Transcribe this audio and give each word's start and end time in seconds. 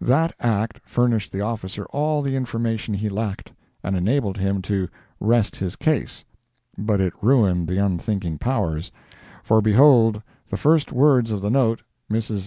That 0.00 0.32
act 0.40 0.80
furnished 0.86 1.30
the 1.30 1.42
officer 1.42 1.84
all 1.90 2.22
the 2.22 2.36
information 2.36 2.94
he 2.94 3.10
lacked, 3.10 3.52
and 3.82 3.94
enabled 3.94 4.38
him 4.38 4.62
to 4.62 4.88
"rest 5.20 5.56
his 5.56 5.76
case," 5.76 6.24
but 6.78 7.02
it 7.02 7.12
ruined 7.20 7.68
the 7.68 7.76
unthinking 7.84 8.38
Powers—for 8.38 9.60
behold, 9.60 10.22
the 10.48 10.56
first 10.56 10.90
words 10.90 11.30
of 11.32 11.42
the 11.42 11.50
note, 11.50 11.82
"MRS. 12.10 12.42